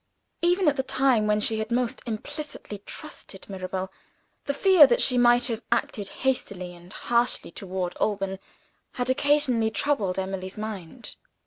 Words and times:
Even 0.41 0.67
at 0.67 0.77
the 0.77 0.81
time 0.81 1.27
when 1.27 1.39
she 1.39 1.59
had 1.59 1.69
most 1.69 2.01
implicitly 2.07 2.79
trusted 2.87 3.47
Mirabel, 3.47 3.91
the 4.45 4.53
fear 4.55 4.87
that 4.87 4.99
she 4.99 5.15
might 5.15 5.45
have 5.45 5.61
acted 5.71 6.07
hastily 6.25 6.73
and 6.73 6.91
harshly 6.91 7.51
toward 7.51 7.95
Alban 7.97 8.39
had 8.93 9.11
occasionally 9.11 9.69
troubled 9.69 10.17
Emily's 10.17 10.57
mind. 10.57 11.17